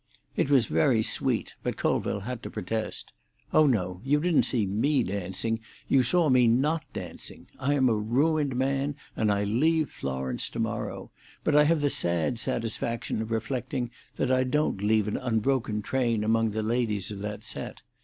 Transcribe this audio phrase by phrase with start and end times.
[0.35, 3.13] It was very sweet, but Colville had to protest.
[3.53, 7.45] "Oh no; you didn't see me dancing; you saw me not dancing.
[7.59, 11.11] I am a ruined man, and I leave Florence to morrow;
[11.43, 16.23] but I have the sad satisfaction of reflecting that I don't leave an unbroken train
[16.23, 17.83] among the ladies of that set.